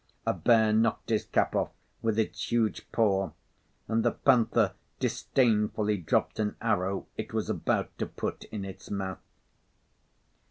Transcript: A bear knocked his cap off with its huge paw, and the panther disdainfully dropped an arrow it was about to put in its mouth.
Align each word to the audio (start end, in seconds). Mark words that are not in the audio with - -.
A 0.25 0.33
bear 0.33 0.73
knocked 0.73 1.11
his 1.11 1.25
cap 1.25 1.55
off 1.55 1.69
with 2.01 2.17
its 2.17 2.51
huge 2.51 2.91
paw, 2.91 3.33
and 3.87 4.03
the 4.03 4.09
panther 4.13 4.73
disdainfully 4.99 5.97
dropped 5.97 6.39
an 6.39 6.55
arrow 6.59 7.05
it 7.17 7.33
was 7.33 7.51
about 7.51 7.95
to 7.99 8.07
put 8.07 8.45
in 8.45 8.65
its 8.65 8.89
mouth. 8.89 9.19